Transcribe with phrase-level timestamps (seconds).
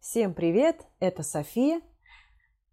[0.00, 1.82] Всем привет, это София.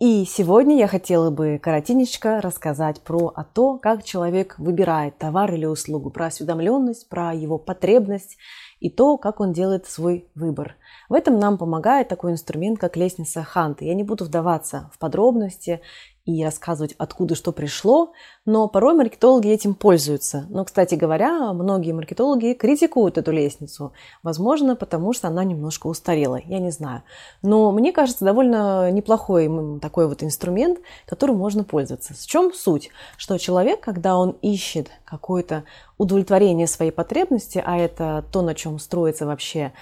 [0.00, 5.64] И сегодня я хотела бы коротенечко рассказать про о то, как человек выбирает товар или
[5.64, 8.38] услугу, про осведомленность, про его потребность
[8.80, 10.74] и то, как он делает свой выбор.
[11.08, 13.84] В этом нам помогает такой инструмент, как лестница Ханта.
[13.84, 15.80] Я не буду вдаваться в подробности
[16.24, 18.12] и рассказывать, откуда что пришло,
[18.44, 20.46] но порой маркетологи этим пользуются.
[20.50, 26.60] Но, кстати говоря, многие маркетологи критикуют эту лестницу, возможно, потому что она немножко устарела, я
[26.60, 27.02] не знаю.
[27.42, 29.50] Но мне кажется, довольно неплохой
[29.80, 32.14] такой вот инструмент, которым можно пользоваться.
[32.14, 32.90] В чем суть?
[33.16, 35.64] Что человек, когда он ищет какое-то
[35.98, 39.72] удовлетворение своей потребности, а это то, на чем строится вообще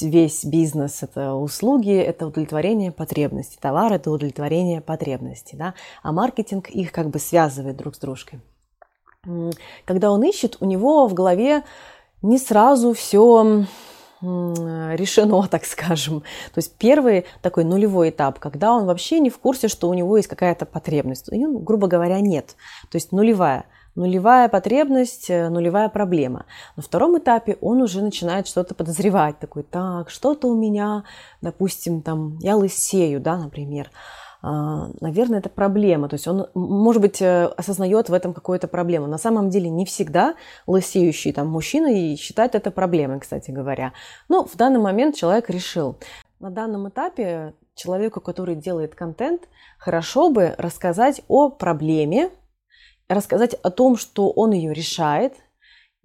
[0.00, 5.74] весь бизнес– это услуги, это удовлетворение потребностей, товар– это удовлетворение потребностей, да?
[6.02, 8.40] а маркетинг их как бы связывает друг с дружкой.
[9.84, 11.64] Когда он ищет, у него в голове
[12.22, 13.66] не сразу все
[14.22, 16.20] решено, так скажем.
[16.20, 20.16] То есть первый такой нулевой этап, когда он вообще не в курсе, что у него
[20.16, 21.28] есть какая-то потребность.
[21.30, 22.56] И, ну, грубо говоря, нет.
[22.90, 26.46] То есть нулевая нулевая потребность, э, нулевая проблема.
[26.76, 31.04] На втором этапе он уже начинает что-то подозревать, такой, так, что-то у меня,
[31.40, 33.90] допустим, там, я лысею, да, например,
[34.42, 36.08] а, наверное, это проблема.
[36.08, 39.06] То есть он, может быть, э, осознает в этом какую-то проблему.
[39.06, 40.36] На самом деле не всегда
[40.68, 43.92] лысеющий там мужчина и считает это проблемой, кстати говоря.
[44.28, 45.96] Но в данный момент человек решил.
[46.38, 52.30] На данном этапе человеку, который делает контент, хорошо бы рассказать о проблеме,
[53.08, 55.34] рассказать о том, что он ее решает,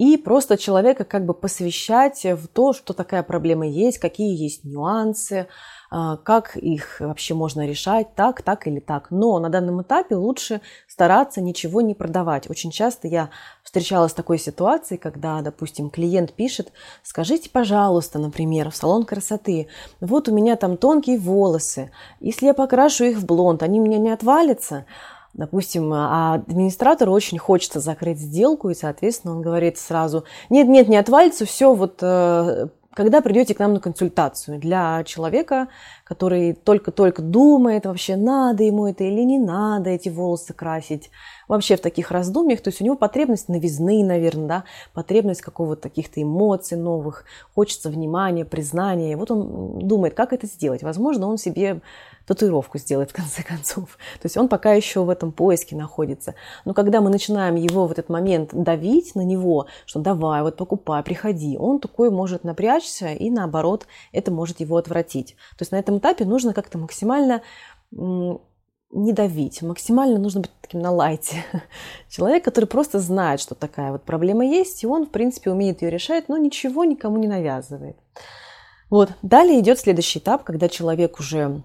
[0.00, 5.46] и просто человека как бы посвящать в то, что такая проблема есть, какие есть нюансы,
[5.90, 9.10] а, как их вообще можно решать, так, так или так.
[9.10, 12.48] Но на данном этапе лучше стараться ничего не продавать.
[12.48, 13.28] Очень часто я
[13.62, 19.68] встречалась с такой ситуацией, когда, допустим, клиент пишет, скажите, пожалуйста, например, в салон красоты,
[20.00, 23.98] вот у меня там тонкие волосы, если я покрашу их в блонд, они у меня
[23.98, 24.86] не отвалятся?
[25.32, 30.96] Допустим, а администратору очень хочется закрыть сделку, и, соответственно, он говорит сразу, нет, нет, не
[30.96, 35.68] отвалится, все, вот э, когда придете к нам на консультацию для человека,
[36.10, 41.08] который только-только думает, вообще надо ему это или не надо эти волосы красить,
[41.46, 46.20] вообще в таких раздумьях, то есть у него потребность новизны, наверное, да, потребность какого-то таких-то
[46.20, 50.82] эмоций новых, хочется внимания, признания, и вот он думает, как это сделать.
[50.82, 51.80] Возможно, он себе
[52.26, 53.98] татуировку сделать в конце концов.
[54.20, 56.34] То есть он пока еще в этом поиске находится.
[56.64, 61.02] Но когда мы начинаем его в этот момент давить на него, что давай, вот покупай,
[61.02, 65.36] приходи, он такой может напрячься и наоборот это может его отвратить.
[65.58, 67.42] То есть на этом этапе нужно как-то максимально
[68.92, 71.44] не давить, максимально нужно быть таким на лайте.
[72.08, 75.90] Человек, который просто знает, что такая вот проблема есть, и он, в принципе, умеет ее
[75.90, 77.96] решать, но ничего никому не навязывает.
[78.90, 79.10] Вот.
[79.22, 81.62] Далее идет следующий этап, когда человек уже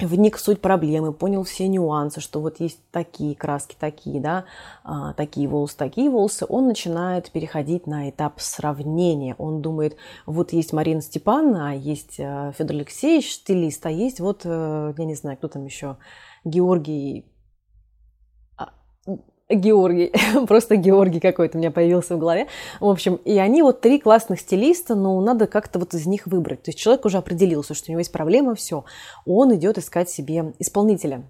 [0.00, 4.44] вник в суть проблемы, понял все нюансы, что вот есть такие краски, такие, да,
[4.84, 9.34] а, такие волосы, такие волосы, он начинает переходить на этап сравнения.
[9.38, 9.96] Он думает,
[10.26, 15.04] вот есть Марина Степановна, а есть э, Федор Алексеевич, стилист, а есть вот, э, я
[15.04, 15.96] не знаю, кто там еще,
[16.44, 17.26] Георгий
[19.48, 20.12] Георгий,
[20.46, 22.48] просто Георгий какой-то у меня появился в голове.
[22.80, 26.62] В общем, и они вот три классных стилиста, но надо как-то вот из них выбрать.
[26.62, 28.84] То есть человек уже определился, что у него есть проблема, все,
[29.24, 31.24] он идет искать себе исполнителя.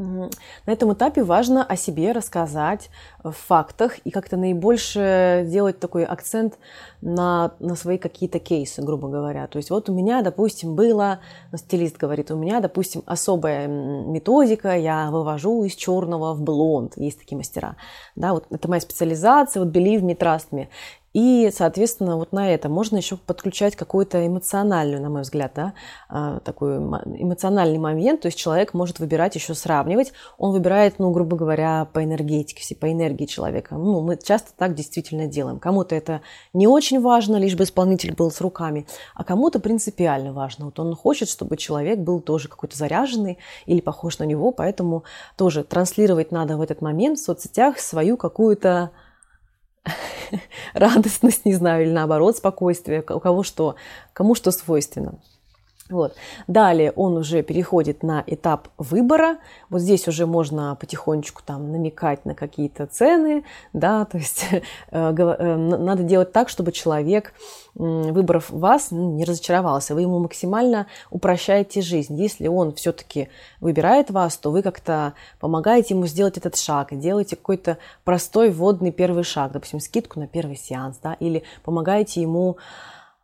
[0.00, 0.30] На
[0.72, 2.88] этом этапе важно о себе рассказать
[3.22, 6.58] в фактах и как-то наибольше сделать такой акцент
[7.02, 9.46] на, на свои какие-то кейсы, грубо говоря.
[9.46, 11.20] То есть вот у меня, допустим, было,
[11.54, 17.36] стилист говорит, у меня, допустим, особая методика, я вывожу из черного в блонд, есть такие
[17.36, 17.76] мастера.
[18.16, 20.68] Да, вот это моя специализация, вот believe me, trust me.
[21.12, 25.74] И, соответственно, вот на это можно еще подключать какую-то эмоциональную, на мой взгляд, да,
[26.08, 28.20] а, такой эмоциональный момент.
[28.20, 30.12] То есть человек может выбирать еще сравнивать.
[30.38, 33.74] Он выбирает, ну, грубо говоря, по энергетике, по энергии человека.
[33.74, 35.58] Ну, мы часто так действительно делаем.
[35.58, 36.20] Кому-то это
[36.52, 40.66] не очень важно, лишь бы исполнитель был с руками, а кому-то принципиально важно.
[40.66, 45.04] Вот он хочет, чтобы человек был тоже какой-то заряженный или похож на него, поэтому
[45.36, 48.90] тоже транслировать надо в этот момент в соцсетях свою какую-то
[50.74, 53.76] радостность, не знаю, или наоборот, спокойствие, у кого что,
[54.12, 55.20] кому что свойственно.
[55.90, 56.14] Вот.
[56.46, 59.38] Далее он уже переходит на этап выбора.
[59.68, 64.60] Вот здесь уже можно потихонечку там намекать на какие-то цены, да, то есть э,
[64.90, 67.34] э, надо делать так, чтобы человек,
[67.74, 69.94] выбрав вас, ну, не разочаровался.
[69.94, 72.20] Вы ему максимально упрощаете жизнь.
[72.20, 73.28] Если он все-таки
[73.60, 79.24] выбирает вас, то вы как-то помогаете ему сделать этот шаг, делаете какой-то простой вводный первый
[79.24, 82.58] шаг, допустим, скидку на первый сеанс, да, или помогаете ему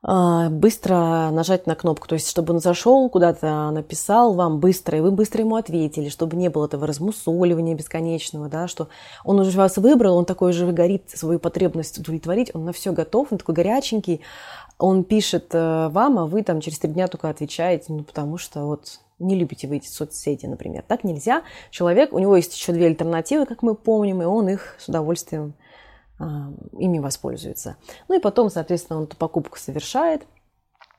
[0.06, 5.10] быстро нажать на кнопку, то есть чтобы он зашел куда-то, написал вам быстро, и вы
[5.10, 8.88] быстро ему ответили, чтобы не было этого размусоливания бесконечного, да, что
[9.24, 13.32] он уже вас выбрал, он такой же горит свою потребность удовлетворить, он на все готов,
[13.32, 14.20] он такой горяченький,
[14.78, 18.66] он пишет э, вам, а вы там через три дня только отвечаете, ну, потому что
[18.66, 20.84] вот не любите выйти в соцсети, например.
[20.86, 21.42] Так нельзя.
[21.70, 25.54] Человек, у него есть еще две альтернативы, как мы помним, и он их с удовольствием
[25.54, 25.65] а,
[26.18, 27.76] ими воспользуется.
[28.08, 30.26] Ну и потом, соответственно, он эту покупку совершает.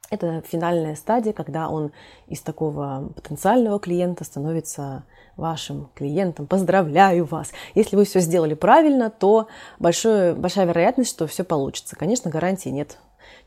[0.09, 1.91] Это финальная стадия, когда он
[2.27, 5.03] из такого потенциального клиента становится
[5.35, 6.47] вашим клиентом.
[6.47, 7.51] Поздравляю вас!
[7.75, 9.47] Если вы все сделали правильно, то
[9.79, 11.95] большое, большая вероятность, что все получится.
[11.95, 12.97] Конечно, гарантии нет.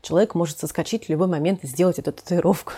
[0.01, 2.73] Человек может соскочить в любой момент и сделать эту татуировку.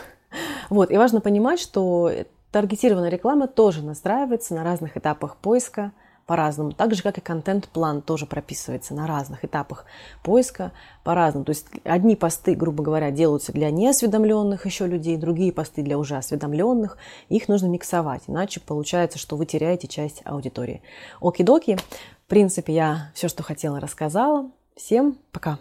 [0.69, 0.89] Вот.
[0.89, 2.09] И важно понимать, что
[2.51, 5.91] таргетированная реклама тоже настраивается на разных этапах поиска–
[6.25, 6.71] по-разному.
[6.71, 9.85] Так же, как и контент-план тоже прописывается на разных этапах
[10.23, 10.71] поиска
[11.03, 11.45] по-разному.
[11.45, 16.15] То есть одни посты, грубо говоря, делаются для неосведомленных еще людей, другие посты для уже
[16.15, 16.97] осведомленных.
[17.29, 20.81] Их нужно миксовать, иначе получается, что вы теряете часть аудитории.
[21.19, 21.77] Оки-доки.
[22.25, 24.49] В принципе, я все, что хотела, рассказала.
[24.75, 25.59] Всем пока!